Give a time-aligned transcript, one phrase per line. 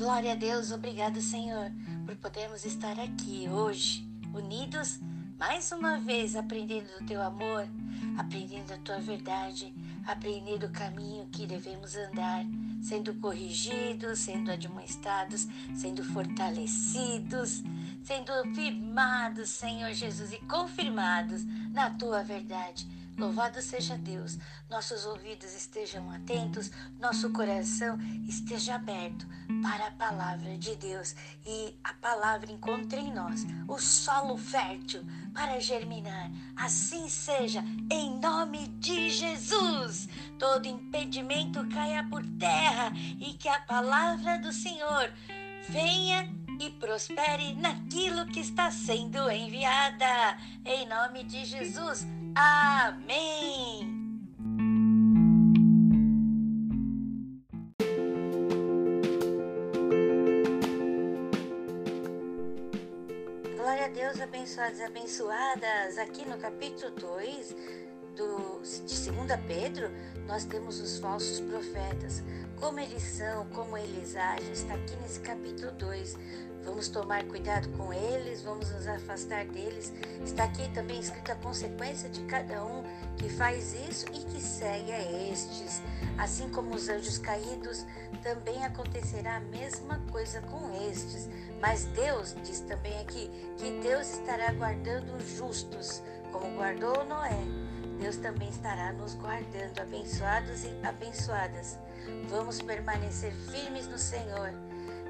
[0.00, 1.70] Glória a Deus, obrigado, Senhor,
[2.06, 4.02] por podermos estar aqui hoje,
[4.32, 4.98] unidos,
[5.38, 7.68] mais uma vez aprendendo do teu amor,
[8.16, 9.74] aprendendo da tua verdade,
[10.06, 12.46] aprendendo o caminho que devemos andar,
[12.80, 17.62] sendo corrigidos, sendo admoestados, sendo fortalecidos,
[18.02, 21.44] sendo firmados, Senhor Jesus, e confirmados
[21.74, 22.88] na tua verdade
[23.20, 24.38] Louvado seja Deus,
[24.70, 29.26] nossos ouvidos estejam atentos, nosso coração esteja aberto
[29.62, 31.14] para a palavra de Deus
[31.46, 36.30] e a palavra encontre em nós o solo fértil para germinar.
[36.56, 40.08] Assim seja, em nome de Jesus.
[40.38, 45.12] Todo impedimento caia por terra e que a palavra do Senhor
[45.68, 46.26] venha
[46.58, 50.38] e prospere naquilo que está sendo enviada.
[50.64, 52.06] Em nome de Jesus.
[52.34, 53.88] Amém.
[63.56, 65.98] Glória a Deus, abençoados e abençoadas.
[65.98, 67.56] Aqui no capítulo 2
[68.16, 69.90] do, de 2 Pedro,
[70.26, 72.22] nós temos os falsos profetas.
[72.58, 76.16] Como eles são, como eles agem, está aqui nesse capítulo 2.
[76.64, 79.92] Vamos tomar cuidado com eles, vamos nos afastar deles.
[80.24, 82.82] Está aqui também escrita a consequência de cada um
[83.16, 85.80] que faz isso e que segue a estes.
[86.18, 87.86] Assim como os anjos caídos,
[88.22, 91.28] também acontecerá a mesma coisa com estes.
[91.60, 97.38] Mas Deus, diz também aqui, que Deus estará guardando os justos, como guardou Noé.
[97.98, 101.78] Deus também estará nos guardando, abençoados e abençoadas.
[102.28, 104.52] Vamos permanecer firmes no Senhor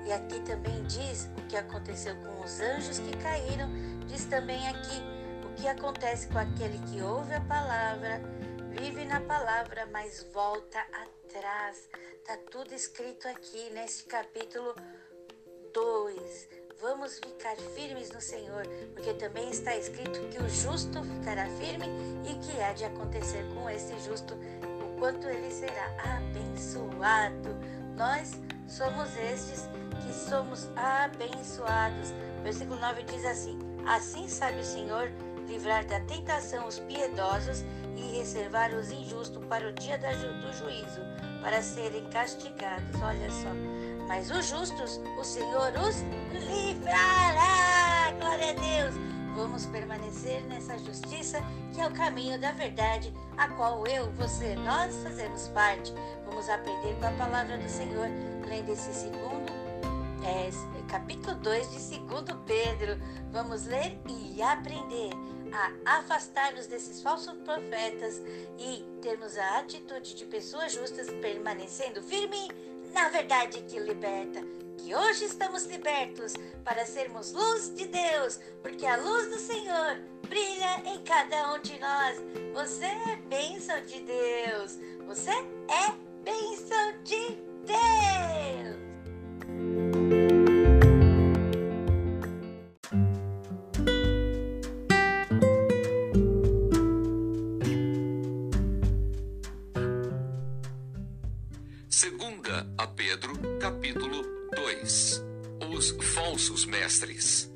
[0.07, 3.69] e aqui também diz o que aconteceu com os anjos que caíram,
[4.07, 5.03] diz também aqui
[5.45, 8.21] o que acontece com aquele que ouve a palavra,
[8.71, 11.89] vive na palavra, mas volta atrás.
[12.25, 14.75] Tá tudo escrito aqui nesse capítulo
[15.73, 16.49] 2.
[16.81, 21.87] Vamos ficar firmes no Senhor, porque também está escrito que o justo ficará firme
[22.25, 27.51] e que há de acontecer com esse justo, o quanto ele será abençoado.
[28.01, 29.69] Nós somos estes
[30.03, 32.15] que somos abençoados.
[32.43, 35.13] Versículo 9 diz assim: Assim sabe o Senhor
[35.47, 37.63] livrar da tentação os piedosos
[37.95, 41.03] e reservar os injustos para o dia do juízo,
[41.43, 42.99] para serem castigados.
[43.03, 43.51] Olha só.
[44.09, 46.01] Mas os justos, o Senhor os
[46.33, 48.13] livrará.
[48.19, 49.20] Glória a Deus.
[49.41, 51.41] Vamos permanecer nessa justiça
[51.73, 55.95] que é o caminho da verdade, a qual eu, você, nós fazemos parte.
[56.27, 58.07] Vamos aprender com a palavra do Senhor,
[58.47, 59.51] lendo esse segundo
[60.23, 60.51] é,
[60.91, 63.03] capítulo 2 de 2 Pedro.
[63.33, 65.11] Vamos ler e aprender
[65.87, 68.21] a afastar-nos desses falsos profetas
[68.59, 72.51] e termos a atitude de pessoas justas, permanecendo firme
[72.93, 74.45] na verdade que liberta.
[74.83, 76.33] Que hoje estamos libertos
[76.65, 81.79] para sermos luz de Deus, porque a luz do Senhor brilha em cada um de
[81.79, 82.17] nós.
[82.55, 84.79] Você é bênção de Deus.
[85.07, 85.93] Você é
[86.25, 87.37] bênção de
[87.67, 88.90] Deus.
[106.41, 107.53] Falsos mestres.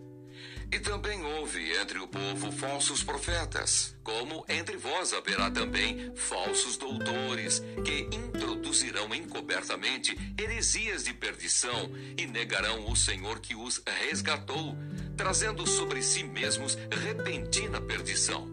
[0.71, 7.63] E também houve entre o povo falsos profetas, como entre vós haverá também falsos doutores,
[7.83, 14.77] que introduzirão encobertamente heresias de perdição e negarão o Senhor que os resgatou,
[15.17, 18.47] trazendo sobre si mesmos repentina perdição.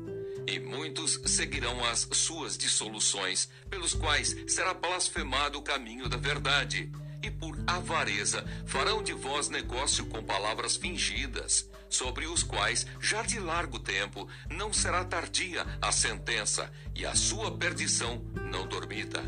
[0.47, 6.89] E muitos seguirão as suas dissoluções, pelos quais será blasfemado o caminho da verdade.
[7.23, 13.39] E por avareza farão de vós negócio com palavras fingidas, sobre os quais já de
[13.39, 19.21] largo tempo não será tardia a sentença, e a sua perdição não dormita.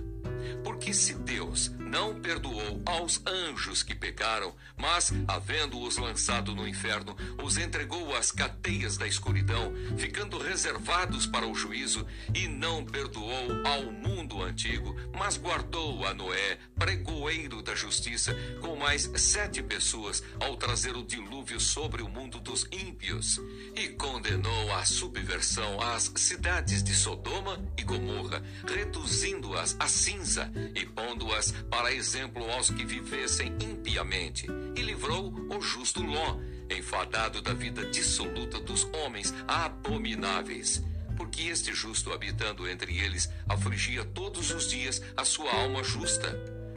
[0.63, 7.55] Porque se Deus não perdoou aos anjos que pecaram, mas, havendo-os lançado no inferno, os
[7.55, 12.03] entregou às cadeias da escuridão, ficando reservados para o juízo,
[12.33, 19.11] e não perdoou ao mundo antigo, mas guardou a Noé, pregoeiro da justiça, com mais
[19.15, 23.39] sete pessoas, ao trazer o dilúvio sobre o mundo dos ímpios,
[23.75, 31.51] e condenou a subversão às cidades de Sodoma e Gomorra, reduzindo-as a cinza e pondo-as
[31.69, 36.37] para exemplo aos que vivessem impiamente, e livrou o justo Ló,
[36.69, 40.83] enfadado da vida dissoluta dos homens abomináveis.
[41.17, 46.31] Porque este justo, habitando entre eles, afligia todos os dias a sua alma justa.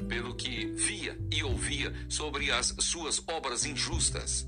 [0.09, 4.47] pelo que via e ouvia sobre as suas obras injustas.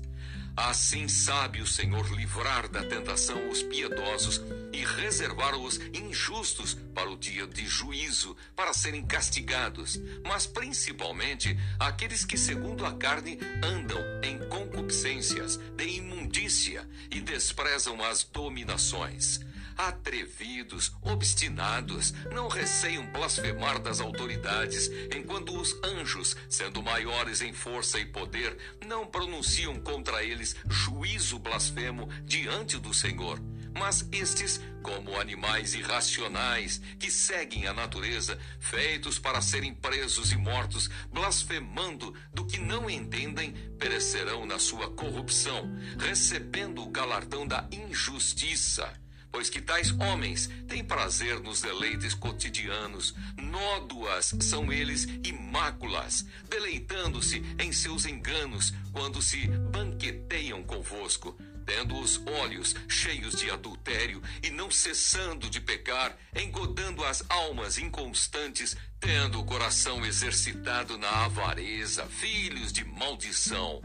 [0.67, 4.41] Assim sabe o Senhor livrar da tentação os piedosos
[4.73, 12.25] e reservar os injustos para o dia de juízo, para serem castigados, mas principalmente aqueles
[12.25, 19.39] que, segundo a carne, andam em concupiscências de imundícia e desprezam as dominações
[19.79, 28.05] atrevidos, obstinados, não receiam blasfemar das autoridades, enquanto os anjos, sendo maiores em força e
[28.05, 33.39] poder, não pronunciam contra eles juízo blasfemo diante do Senhor.
[33.73, 40.89] Mas estes, como animais irracionais que seguem a natureza, feitos para serem presos e mortos,
[41.09, 48.93] blasfemando do que não entendem, perecerão na sua corrupção, recebendo o galardão da injustiça
[49.31, 57.43] pois que tais homens têm prazer nos deleites cotidianos, nódoas são eles e máculas, deleitando-se
[57.59, 61.37] em seus enganos quando se banqueteiam convosco,
[61.69, 68.75] tendo os olhos cheios de adultério e não cessando de pecar, engodando as almas inconstantes,
[68.99, 73.79] tendo o coração exercitado na avareza, filhos de maldição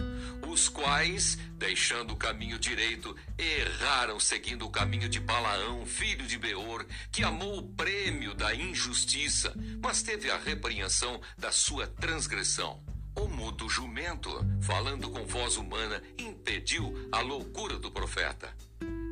[0.54, 6.86] os quais, deixando o caminho direito, erraram seguindo o caminho de Balaão, filho de Beor,
[7.10, 9.52] que amou o prêmio da injustiça,
[9.82, 12.83] mas teve a repreensão da sua transgressão.
[13.16, 14.30] O mudo jumento,
[14.60, 18.52] falando com voz humana, impediu a loucura do profeta.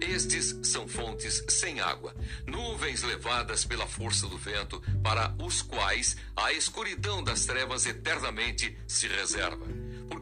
[0.00, 2.14] Estes são fontes sem água,
[2.46, 9.06] nuvens levadas pela força do vento, para os quais a escuridão das trevas eternamente se
[9.06, 9.64] reserva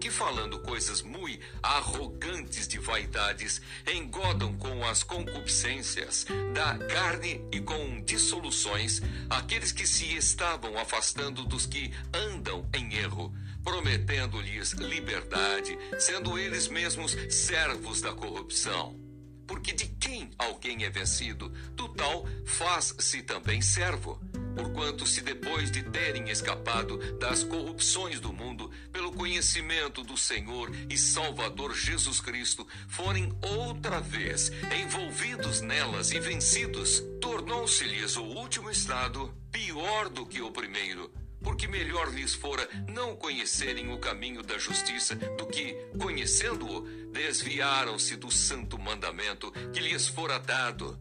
[0.01, 3.61] porque falando coisas muito arrogantes de vaidades,
[3.93, 6.25] engodam com as concupiscências
[6.55, 13.35] da carne e com dissoluções aqueles que se estavam afastando dos que andam em erro,
[13.65, 18.99] prometendo-lhes liberdade, sendo eles mesmos servos da corrupção.
[19.47, 24.21] Porque de quem alguém é vencido, do tal faz-se também servo
[24.55, 30.99] porquanto se depois de terem escapado das corrupções do mundo, pelo conhecimento do Senhor e
[30.99, 34.53] Salvador Jesus Cristo, forem outra vez
[34.83, 41.11] envolvidos nelas e vencidos, tornou-se-lhes o último estado pior do que o primeiro.
[41.43, 48.31] Porque melhor lhes fora não conhecerem o caminho da justiça do que, conhecendo-o, desviaram-se do
[48.31, 50.99] santo mandamento que lhes fora dado.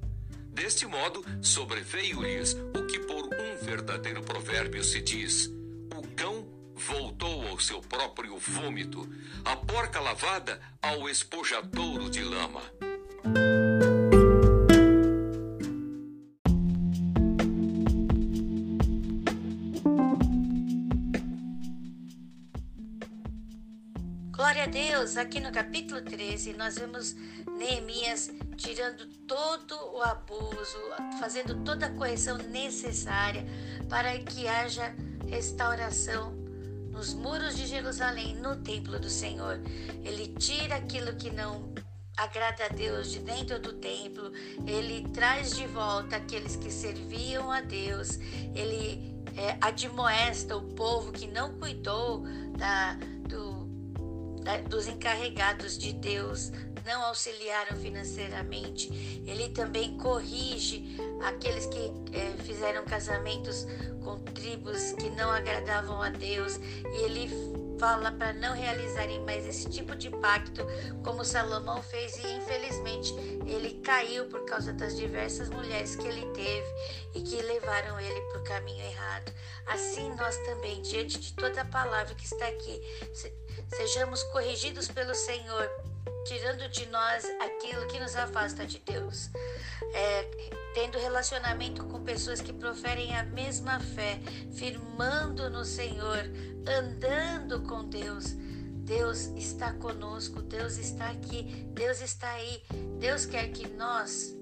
[0.52, 5.48] Deste modo, sobreveio-lhes o que por um verdadeiro provérbio se diz:
[5.96, 9.08] o cão voltou ao seu próprio vômito,
[9.46, 12.62] a porca lavada ao espojadouro de lama.
[25.18, 27.16] Aqui no capítulo 13, nós vemos
[27.58, 30.78] Neemias tirando todo o abuso,
[31.20, 33.46] fazendo toda a correção necessária
[33.90, 34.94] para que haja
[35.28, 36.32] restauração
[36.92, 39.60] nos muros de Jerusalém, no templo do Senhor.
[40.04, 41.74] Ele tira aquilo que não
[42.16, 44.32] agrada a Deus de dentro do templo,
[44.68, 48.18] ele traz de volta aqueles que serviam a Deus,
[48.54, 52.24] ele é, admoesta o povo que não cuidou
[52.58, 52.96] da,
[53.28, 53.69] do,
[54.70, 56.52] dos encarregados de Deus,
[56.86, 58.90] não auxiliaram financeiramente.
[59.26, 63.68] Ele também corrige aqueles que é, fizeram casamentos
[64.04, 66.58] com tribos que não agradavam a Deus.
[66.58, 67.30] E ele
[67.80, 70.66] fala para não realizarem mais esse tipo de pacto,
[71.04, 73.14] como Salomão fez, e infelizmente
[73.48, 76.68] ele caiu por causa das diversas mulheres que ele teve
[77.16, 79.32] e que levaram ele para o caminho errado.
[79.66, 82.82] Assim, nós também, diante de toda a palavra que está aqui,
[83.70, 85.70] sejamos corrigidos pelo Senhor
[86.26, 89.30] tirando de nós aquilo que nos afasta de Deus.
[89.94, 90.24] É,
[90.74, 94.20] tendo relacionamento com pessoas que proferem a mesma fé,
[94.54, 96.20] firmando no Senhor,
[96.68, 98.36] andando com Deus.
[98.84, 102.62] Deus está conosco, Deus está aqui, Deus está aí.
[103.00, 104.36] Deus quer que nós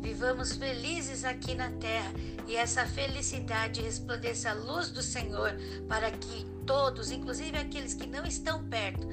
[0.00, 2.10] vivamos felizes aqui na terra
[2.46, 5.52] e essa felicidade resplandeça a luz do Senhor
[5.88, 9.08] para que todos, inclusive aqueles que não estão perto,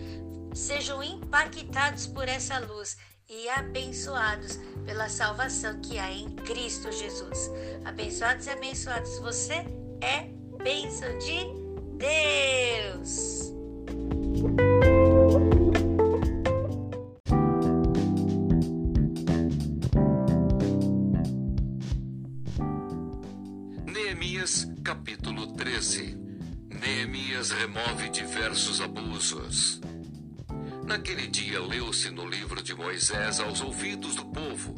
[0.53, 2.97] sejam impactados por essa luz
[3.29, 7.49] e abençoados pela salvação que há em Cristo Jesus.
[7.85, 9.65] Abençoados e abençoados, você
[10.01, 10.29] é
[10.61, 11.39] bênção de
[11.97, 13.55] Deus.
[28.15, 29.81] Diversos abusos.
[30.85, 34.73] Naquele dia leu-se no livro de Moisés aos ouvidos do povo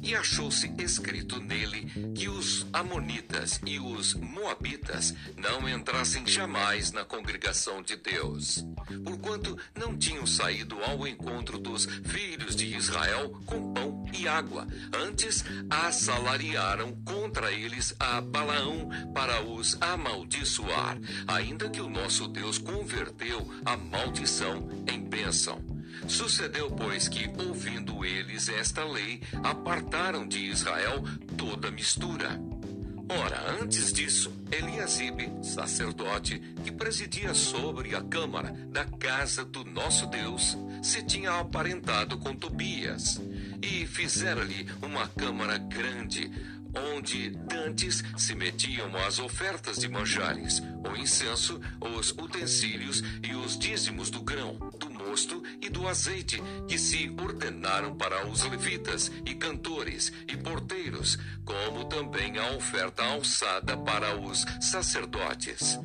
[0.00, 7.82] e achou-se escrito nele que os Amonitas e os Moabitas não entrassem jamais na congregação
[7.82, 8.64] de Deus,
[9.04, 15.44] porquanto não tinham saído ao encontro dos filhos de Israel com pão e água, antes
[15.68, 23.76] assalariaram contra eles a Balaão para os amaldiçoar, ainda que o nosso Deus converteu a
[23.76, 25.62] maldição em bênção.
[26.08, 31.04] Sucedeu, pois, que, ouvindo eles esta lei, apartaram de Israel
[31.36, 32.40] toda mistura.
[33.08, 40.56] Ora, antes disso, Eliasibe, sacerdote, que presidia sobre a câmara da casa do nosso Deus,
[40.80, 43.20] se tinha aparentado com Tobias,
[43.62, 46.30] e fizera-lhe uma câmara grande,
[46.74, 54.10] onde dantes se metiam as ofertas de manjares, o incenso, os utensílios e os dízimos
[54.10, 60.12] do grão, do mosto e do azeite, que se ordenaram para os levitas e cantores
[60.28, 65.78] e porteiros, como também a oferta alçada para os sacerdotes.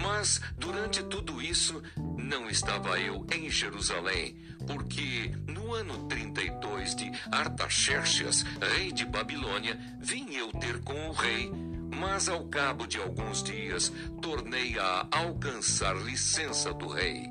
[0.00, 1.82] Mas durante tudo isso,
[2.22, 4.36] não estava eu em Jerusalém,
[4.66, 11.50] porque no ano 32 de Artaxerxes, rei de Babilônia, vim eu ter com o rei
[11.94, 17.30] mas ao cabo de alguns dias tornei a alcançar licença do rei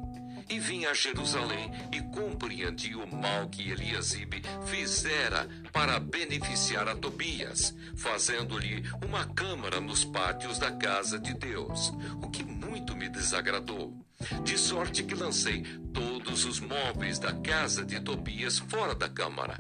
[0.52, 7.74] e vim a Jerusalém e compreendi o mal que Eliasibe fizera para beneficiar a Tobias,
[7.96, 13.98] fazendo-lhe uma câmara nos pátios da casa de Deus, o que muito me desagradou.
[14.44, 15.64] De sorte que lancei
[15.94, 19.56] todos os móveis da casa de Tobias fora da câmara,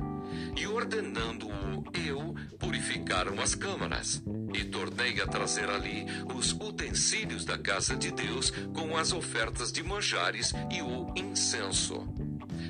[0.56, 4.24] e ordenando-o eu, purificaram as câmaras.
[4.53, 9.82] E tornei a trazer ali os utensílios da casa de Deus com as ofertas de
[9.84, 12.08] manjares e o incenso.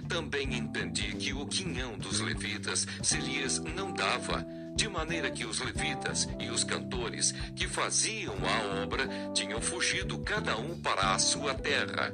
[0.08, 5.60] Também entendi que o quinhão dos levitas se lhes não dava, de maneira que os
[5.60, 11.54] levitas e os cantores que faziam a obra tinham fugido cada um para a sua
[11.54, 12.14] terra.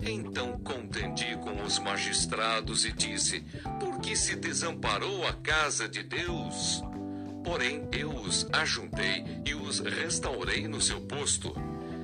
[0.00, 3.40] Então contendi com os magistrados e disse:
[3.78, 6.82] Por que se desamparou a casa de Deus?
[7.44, 11.54] Porém, eu os ajuntei e os restaurei no seu posto.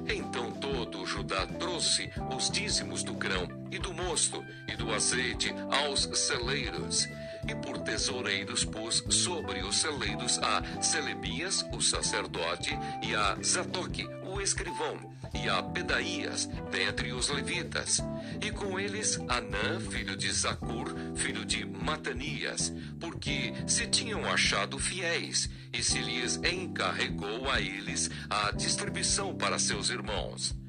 [0.07, 6.09] Então todo Judá trouxe os dízimos do grão e do mosto e do azeite aos
[6.19, 7.09] celeiros.
[7.49, 12.71] E por tesoureiros pôs sobre os celeiros a Selebias, o sacerdote,
[13.03, 18.01] e a Zadok, o escrivão, e a Pedaías, dentre os levitas,
[18.41, 25.51] e com eles Anã, filho de Zacur, filho de Matanias, porque se tinham achado fiéis,
[25.73, 30.62] e se lhes encarregou a eles a distribuição para seus irmãos.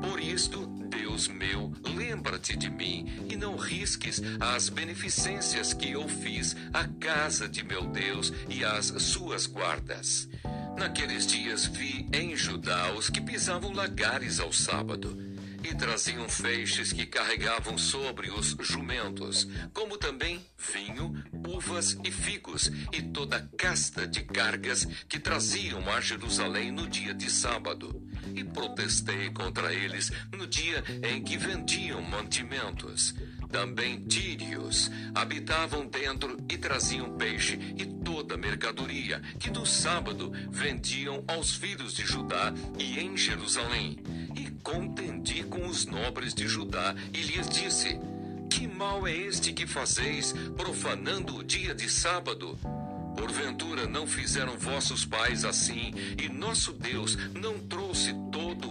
[0.00, 6.56] Por isto, Deus meu, lembra-te de mim e não risques as beneficências que eu fiz
[6.72, 10.28] à casa de meu Deus e às suas guardas.
[10.76, 15.16] Naqueles dias vi em Judá os que pisavam lagares ao sábado
[15.64, 21.14] e traziam feixes que carregavam sobre os jumentos, como também vinho,
[21.48, 27.30] uvas e figos, e toda casta de cargas que traziam a Jerusalém no dia de
[27.30, 28.02] sábado.
[28.34, 33.14] E protestei contra eles no dia em que vendiam mantimentos.
[33.50, 41.54] Também tírios habitavam dentro e traziam peixe e toda mercadoria que no sábado vendiam aos
[41.54, 43.98] filhos de Judá e em Jerusalém.
[44.36, 47.96] E contendi com os nobres de Judá e lhes disse:
[48.50, 52.58] Que mal é este que fazeis, profanando o dia de sábado?
[53.16, 58.12] Porventura não fizeram vossos pais assim, e nosso Deus não trouxe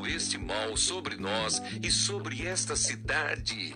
[0.07, 3.75] este mal sobre nós e sobre esta cidade?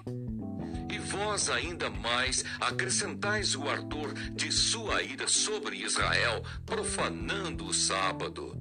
[1.07, 8.55] vós ainda mais acrescentais o ardor de sua ira sobre Israel, profanando o sábado.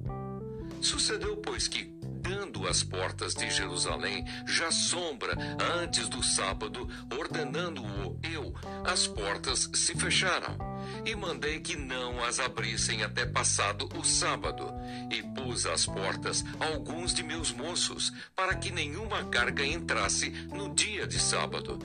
[0.81, 1.91] Sucedeu, pois, que,
[2.27, 5.33] dando as portas de Jerusalém já sombra
[5.81, 8.53] antes do sábado, ordenando-o eu,
[8.83, 10.57] as portas se fecharam.
[11.05, 14.73] E mandei que não as abrissem até passado o sábado.
[15.09, 21.07] E pus às portas alguns de meus moços, para que nenhuma carga entrasse no dia
[21.07, 21.79] de sábado.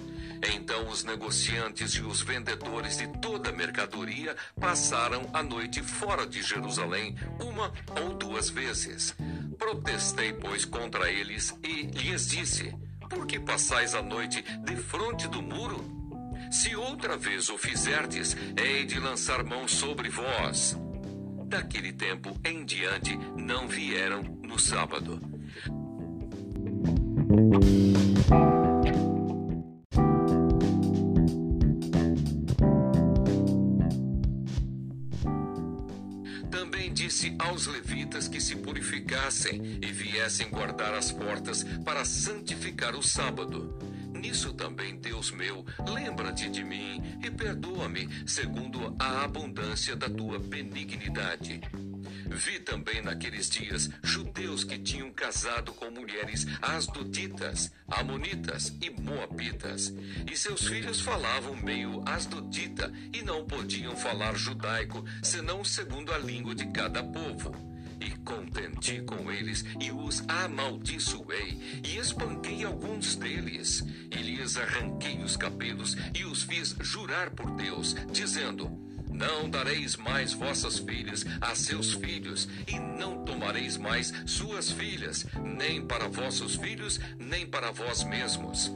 [0.54, 6.42] Então os negociantes e os vendedores de toda a mercadoria passaram a noite fora de
[6.42, 9.14] Jerusalém uma ou duas vezes.
[9.58, 12.74] Protestei, pois, contra eles e lhes disse:
[13.08, 15.84] Por que passais a noite defronte do muro?
[16.50, 20.76] Se outra vez o fizerdes, hei de lançar mão sobre vós.
[21.46, 25.20] Daquele tempo em diante não vieram no sábado.
[36.50, 37.91] Também disse aos levitas
[38.28, 43.78] que se purificassem e viessem guardar as portas para santificar o sábado.
[44.12, 51.60] Nisso também, Deus meu, lembra-te de mim e perdoa-me segundo a abundância da tua benignidade.
[52.28, 59.92] Vi também naqueles dias judeus que tinham casado com mulheres asdoditas, amonitas e moabitas,
[60.30, 66.54] e seus filhos falavam meio asdodita e não podiam falar judaico, senão segundo a língua
[66.54, 67.71] de cada povo.
[68.04, 75.36] E contendi com eles e os amaldiçoei e espanquei alguns deles e lhes arranquei os
[75.36, 78.68] cabelos e os fiz jurar por Deus, dizendo:
[79.08, 85.86] não dareis mais vossas filhas a seus filhos, e não tomareis mais suas filhas, nem
[85.86, 88.72] para vossos filhos, nem para vós mesmos.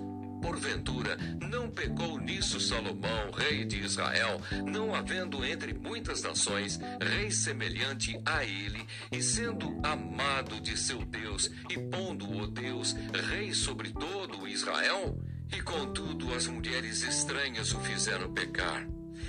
[0.47, 1.17] Porventura,
[1.50, 8.45] não pecou nisso Salomão, rei de Israel, não havendo entre muitas nações rei semelhante a
[8.45, 12.95] ele, e sendo amado de seu Deus, e pondo-o Deus
[13.29, 15.19] rei sobre todo Israel?
[15.53, 18.87] E contudo as mulheres estranhas o fizeram pecar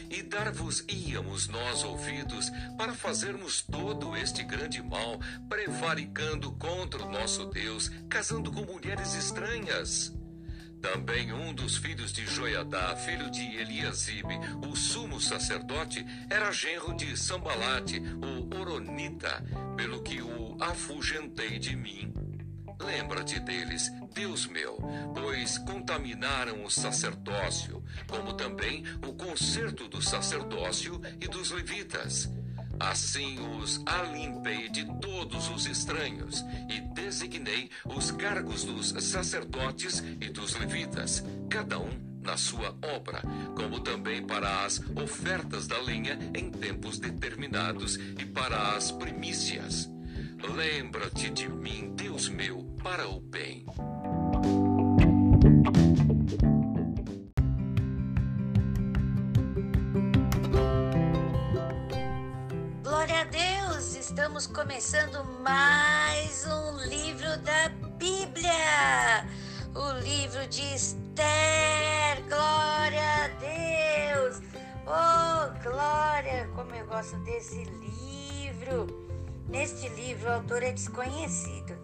[0.10, 5.20] e dar-vos-íamos nós ouvidos para fazermos todo este grande mal,
[5.50, 10.17] prevaricando contra o nosso Deus, casando com mulheres estranhas.
[10.94, 17.18] Também um dos filhos de Joiadá, filho de Eliasibe, o sumo sacerdote, era genro de
[17.18, 19.44] Sambalate, o Oronita,
[19.76, 22.14] pelo que o afugentei de mim.
[22.80, 24.78] Lembra-te deles, Deus meu,
[25.14, 32.30] pois contaminaram o sacerdócio, como também o concerto do sacerdócio e dos levitas.
[32.80, 40.56] Assim os alimpei de todos os estranhos e designei os cargos dos sacerdotes e dos
[40.56, 43.22] levitas, cada um na sua obra,
[43.56, 49.90] como também para as ofertas da lenha em tempos determinados e para as primícias.
[50.56, 53.66] Lembra-te de mim, Deus meu, para o bem.
[64.38, 69.26] Estamos começando mais um livro da Bíblia,
[69.74, 72.22] o livro de Esther.
[72.30, 74.40] Glória a Deus!
[74.86, 76.48] Oh, glória!
[76.54, 78.86] Como eu gosto desse livro!
[79.50, 81.76] Neste livro, o autor é desconhecido.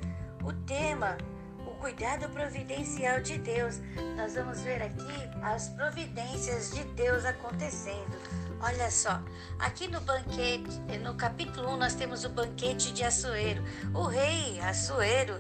[0.44, 1.18] O tema,
[1.66, 3.80] o cuidado providencial de Deus.
[4.16, 8.43] Nós vamos ver aqui as providências de Deus acontecendo.
[8.66, 9.22] Olha só,
[9.60, 13.62] aqui no banquete, no capítulo 1, nós temos o banquete de Assuero.
[13.94, 15.38] O rei Assuero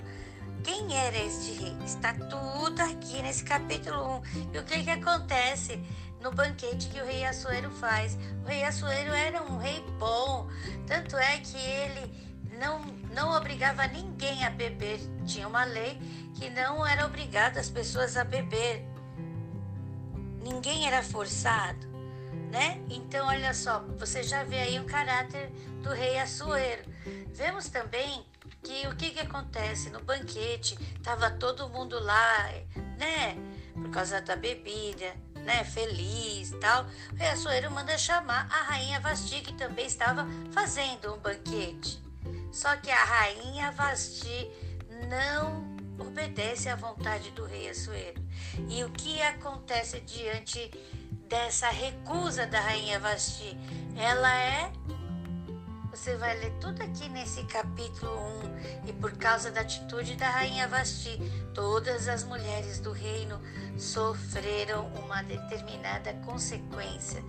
[0.61, 1.77] quem era este rei?
[1.85, 4.53] Está tudo aqui nesse capítulo 1.
[4.53, 5.81] E o que, que acontece
[6.19, 8.17] no banquete que o rei Assuero faz?
[8.43, 10.49] O rei Assuero era um rei bom,
[10.85, 12.13] tanto é que ele
[12.59, 12.81] não,
[13.15, 14.99] não obrigava ninguém a beber.
[15.25, 15.97] Tinha uma lei
[16.35, 18.85] que não era obrigado as pessoas a beber.
[20.41, 21.92] Ninguém era forçado,
[22.53, 22.79] né?
[22.87, 25.49] Então, olha só, você já vê aí o caráter
[25.81, 26.83] do rei Assuero.
[27.33, 28.23] Vemos também
[28.61, 32.51] que o que, que acontece no banquete, tava todo mundo lá,
[32.99, 33.35] né?
[33.73, 35.63] Por causa da bebida, né?
[35.63, 36.85] Feliz tal.
[37.11, 42.03] O rei Assuero manda chamar a rainha Vasti, que também estava fazendo um banquete.
[42.51, 44.47] Só que a rainha Vasti
[45.09, 48.21] não obedece à vontade do rei Assuero.
[48.69, 50.69] E o que acontece diante
[51.27, 53.57] dessa recusa da rainha Vasti?
[53.95, 54.71] Ela é
[55.93, 58.11] você vai ler tudo aqui nesse capítulo
[58.83, 58.89] 1.
[58.89, 61.19] E por causa da atitude da rainha Vasti,
[61.53, 63.39] todas as mulheres do reino
[63.77, 67.23] sofreram uma determinada consequência.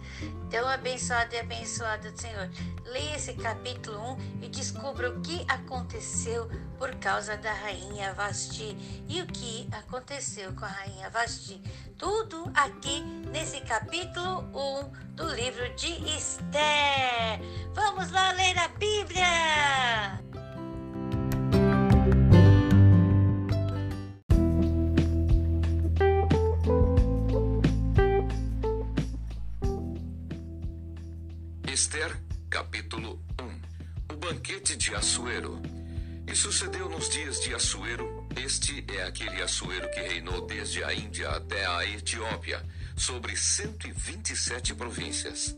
[0.47, 2.51] Então, abençoado e abençoado Senhor,
[2.85, 3.99] leia esse capítulo
[4.41, 8.77] 1 e descubra o que aconteceu por causa da rainha Vasti
[9.09, 11.63] e o que aconteceu com a rainha Vasti.
[11.99, 17.41] Tudo aqui nesse capítulo 1 do livro de Esther.
[17.73, 19.54] Vamos lá ler a Bíblia!
[31.85, 32.17] Esther,
[32.49, 35.61] capítulo 1 O banquete de Assuero.
[36.27, 41.29] E sucedeu nos dias de Assuero, este é aquele Assuero que reinou desde a Índia
[41.29, 42.65] até a Etiópia,
[42.97, 45.55] sobre 127 províncias.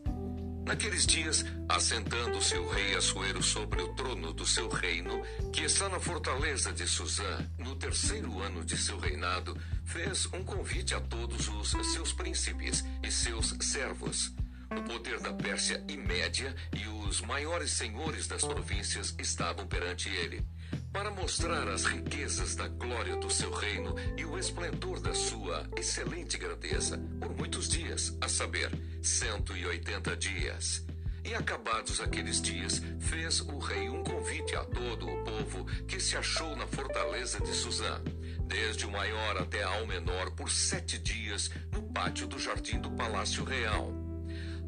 [0.67, 6.01] Naqueles dias, assentando-se o rei Assuero sobre o trono do seu reino, que está na
[6.01, 11.71] fortaleza de Suzã, no terceiro ano de seu reinado, fez um convite a todos os
[11.93, 14.35] seus príncipes e seus servos.
[14.70, 20.44] O poder da Pérsia e Média e os maiores senhores das províncias estavam perante ele
[20.92, 26.38] para mostrar as riquezas da glória do seu reino e o esplendor da sua excelente
[26.38, 28.70] grandeza, por muitos dias, a saber,
[29.02, 30.87] 180 dias.
[31.22, 36.16] E acabados aqueles dias, fez o rei um convite a todo o povo que se
[36.16, 38.00] achou na fortaleza de Suzã,
[38.46, 43.44] desde o maior até ao menor, por sete dias, no pátio do jardim do palácio
[43.44, 43.92] real.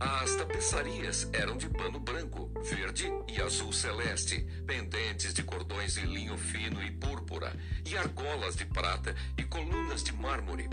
[0.01, 6.39] As tapeçarias eram de pano branco, verde e azul celeste, pendentes de cordões de linho
[6.39, 7.53] fino e púrpura,
[7.85, 10.69] e argolas de prata e colunas de mármore.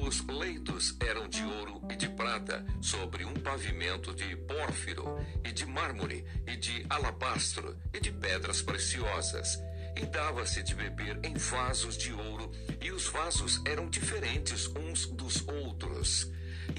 [0.00, 5.66] Os leitos eram de ouro e de prata, sobre um pavimento de pórfiro, e de
[5.66, 9.58] mármore, e de alabastro, e de pedras preciosas.
[9.96, 15.46] E dava-se de beber em vasos de ouro, e os vasos eram diferentes uns dos
[15.48, 16.30] outros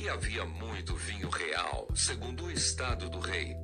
[0.04, 3.56] e havia muito vinho real, segundo o estado do rei.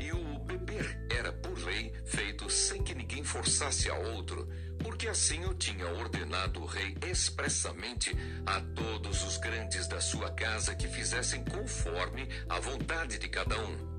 [0.00, 5.44] E o beber era, por lei, feito sem que ninguém forçasse a outro, porque assim
[5.44, 11.44] o tinha ordenado o rei expressamente a todos os grandes da sua casa que fizessem
[11.44, 13.90] conforme a vontade de cada um.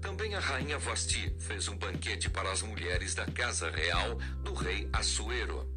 [0.00, 4.88] Também a rainha Vasti fez um banquete para as mulheres da casa real do rei
[4.92, 5.72] Assuero.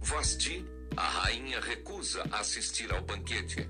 [0.00, 0.64] Vasti,
[0.96, 3.68] a rainha, recusa assistir ao banquete.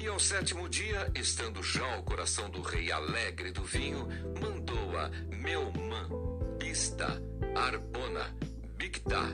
[0.00, 4.06] E ao sétimo dia, estando já o coração do rei alegre do vinho,
[4.40, 6.08] mandou a Meumã,
[6.56, 7.20] Pista,
[7.56, 8.32] Arbona,
[8.76, 9.24] Bictá,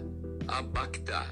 [0.48, 1.26] Abactá,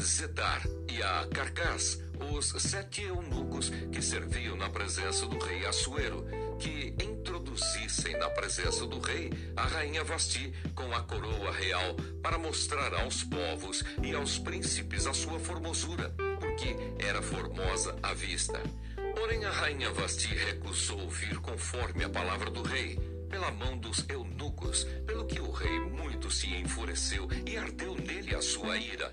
[0.00, 2.02] Zedar e a Carcás,
[2.34, 6.24] os sete eunucos que serviam na presença do rei Assuero,
[6.58, 12.94] que introduzissem na presença do rei a rainha Vasti com a coroa real para mostrar
[12.94, 16.10] aos povos e aos príncipes a sua formosura
[16.58, 18.60] que era formosa à vista.
[19.14, 22.98] Porém, a rainha Vasti recusou vir conforme a palavra do rei,
[23.30, 28.42] pela mão dos eunucos, pelo que o rei muito se enfureceu e ardeu nele a
[28.42, 29.10] sua ira.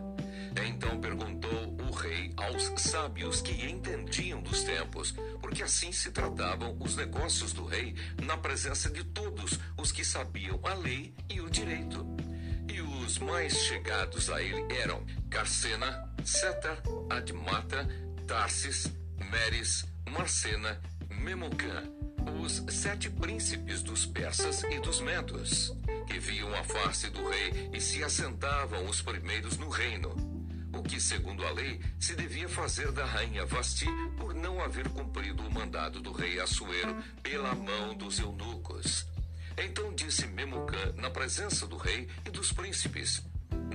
[0.68, 6.96] Então perguntou o rei aos sábios que entendiam dos tempos, porque assim se tratavam os
[6.96, 12.06] negócios do rei na presença de todos os que sabiam a lei e o direito.
[12.74, 17.88] E os mais chegados a ele eram Carcena, Setar, Admata,
[18.28, 18.92] Tarsis,
[19.30, 21.84] Meres, Marcena, Memucã,
[22.44, 25.72] os sete príncipes dos persas e dos medos,
[26.08, 30.16] que viam a face do rei e se assentavam os primeiros no reino.
[30.74, 35.44] O que, segundo a lei, se devia fazer da rainha Vasti por não haver cumprido
[35.44, 39.06] o mandado do rei Assuero pela mão dos eunucos.
[39.58, 43.24] Então disse Memucã na presença do rei e dos príncipes: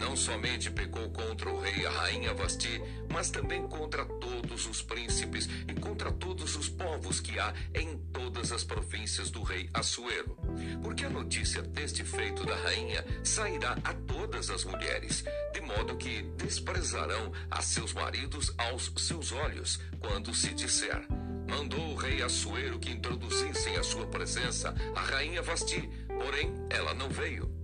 [0.00, 2.80] não somente pecou contra o rei e a rainha Vasti,
[3.12, 8.50] mas também contra todos os príncipes e contra todos os povos que há em todas
[8.50, 10.36] as províncias do rei Assuero.
[10.82, 16.22] Porque a notícia deste feito da rainha sairá a todas as mulheres, de modo que
[16.36, 21.06] desprezarão a seus maridos aos seus olhos, quando se disser:
[21.46, 27.10] Mandou o rei Assuero que introduzissem a sua presença a rainha Vasti, porém ela não
[27.10, 27.59] veio.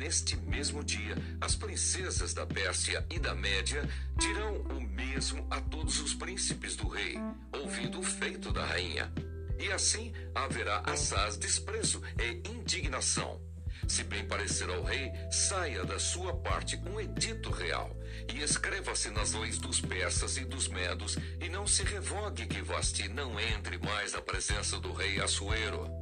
[0.00, 3.86] Neste mesmo dia, as princesas da Pérsia e da Média
[4.16, 7.18] dirão o mesmo a todos os príncipes do rei,
[7.52, 9.12] ouvindo o feito da rainha.
[9.58, 13.42] E assim haverá assaz desprezo e indignação.
[13.86, 17.94] Se bem parecer ao rei, saia da sua parte um edito real,
[18.32, 23.06] e escreva-se nas leis dos persas e dos medos, e não se revogue que Vasti
[23.06, 25.99] não entre mais na presença do rei Assuero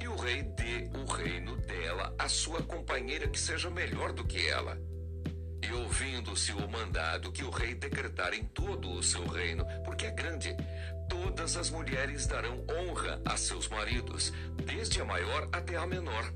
[0.00, 4.46] e o rei dê o reino dela à sua companheira que seja melhor do que
[4.48, 4.78] ela.
[5.62, 10.10] E ouvindo-se o mandado que o rei decretar em todo o seu reino, porque é
[10.10, 10.54] grande,
[11.08, 14.32] todas as mulheres darão honra a seus maridos,
[14.64, 16.32] desde a maior até a menor.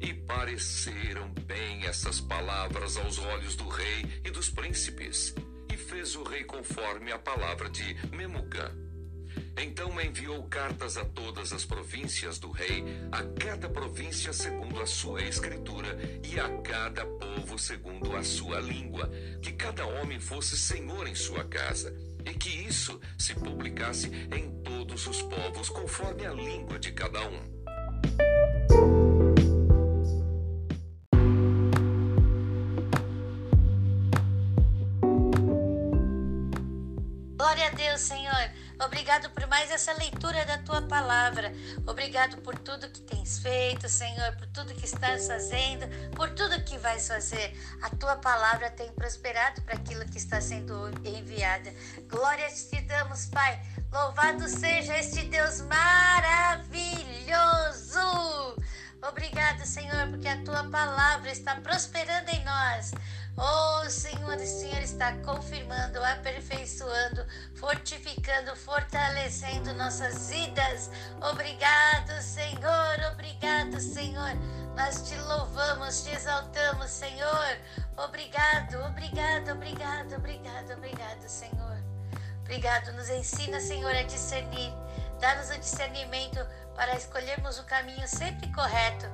[0.00, 5.34] E pareceram bem essas palavras aos olhos do rei e dos príncipes,
[5.70, 8.89] e fez o rei conforme a palavra de Memucã.
[9.56, 15.22] Então enviou cartas a todas as províncias do rei, a cada província segundo a sua
[15.22, 19.10] escritura, e a cada povo segundo a sua língua,
[19.42, 25.06] que cada homem fosse senhor em sua casa, e que isso se publicasse em todos
[25.06, 27.60] os povos, conforme a língua de cada um.
[37.36, 41.52] Glória a Deus, Senhor Obrigado por mais essa leitura da tua palavra.
[41.86, 46.78] Obrigado por tudo que tens feito, Senhor, por tudo que estás fazendo, por tudo que
[46.78, 47.52] vais fazer.
[47.82, 51.70] A tua palavra tem prosperado para aquilo que está sendo enviada.
[52.08, 53.60] Glória te damos, Pai.
[53.92, 56.80] Louvado seja este Deus maravilhoso.
[59.08, 62.92] Obrigado, Senhor, porque a tua palavra está prosperando em nós.
[63.36, 70.90] Oh, Senhor, o Senhor está confirmando, aperfeiçoando, fortificando, fortalecendo nossas vidas.
[71.22, 74.34] Obrigado, Senhor, obrigado, Senhor.
[74.76, 77.56] Nós te louvamos, te exaltamos, Senhor.
[77.96, 81.78] Obrigado, obrigado, obrigado, obrigado, obrigado, Senhor.
[82.42, 84.72] Obrigado, nos ensina, Senhor, a discernir.
[85.20, 86.40] Dá-nos o discernimento
[86.80, 89.04] para escolhermos o caminho sempre correto.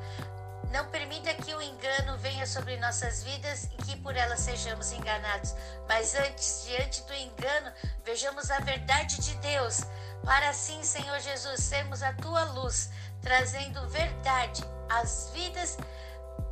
[0.70, 5.52] Não permita que o engano venha sobre nossas vidas e que por ela sejamos enganados.
[5.88, 7.72] Mas antes, diante do engano,
[8.04, 9.80] vejamos a verdade de Deus.
[10.24, 12.88] Para assim, Senhor Jesus, sermos a tua luz,
[13.20, 15.76] trazendo verdade às vidas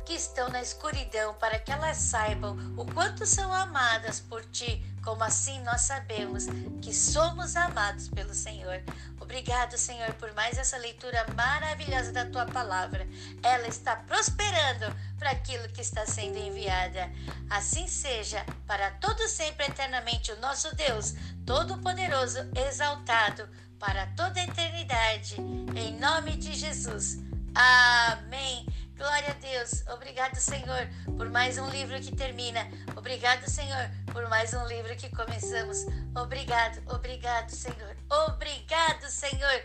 [0.03, 5.23] que estão na escuridão, para que elas saibam o quanto são amadas por ti, como
[5.23, 6.45] assim nós sabemos
[6.81, 8.81] que somos amados pelo Senhor.
[9.21, 13.07] Obrigado, Senhor, por mais essa leitura maravilhosa da tua palavra.
[13.43, 17.09] Ela está prosperando para aquilo que está sendo enviada.
[17.49, 21.13] Assim seja, para todo sempre eternamente o nosso Deus,
[21.45, 23.47] todo-poderoso, exaltado
[23.79, 25.35] para toda a eternidade.
[25.75, 27.19] Em nome de Jesus.
[27.53, 28.65] Amém.
[28.97, 29.83] Glória a Deus.
[29.89, 32.65] Obrigado, Senhor, por mais um livro que termina.
[32.95, 35.85] Obrigado, Senhor, por mais um livro que começamos.
[36.15, 37.95] Obrigado, obrigado, Senhor.
[38.27, 39.63] Obrigado, Senhor.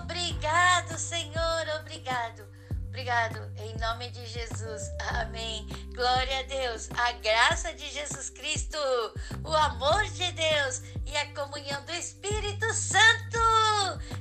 [0.00, 1.68] Obrigado, Senhor.
[1.80, 2.48] Obrigado.
[2.88, 4.82] Obrigado, em nome de Jesus.
[5.10, 5.64] Amém.
[5.94, 6.88] Glória a Deus.
[6.96, 8.78] A graça de Jesus Cristo,
[9.44, 13.38] o amor de Deus e a comunhão do Espírito Santo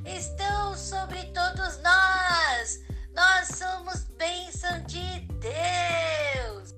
[0.05, 2.85] estão sobre todos nós
[3.17, 6.76] nós somos bênção de Deus.